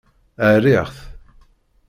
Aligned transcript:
Rriɣ-t. 0.55 0.97